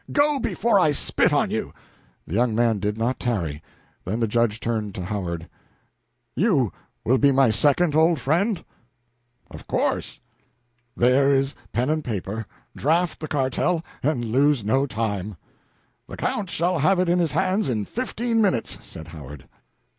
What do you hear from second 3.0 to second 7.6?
tarry. Then the Judge turned to Howard: "You will be my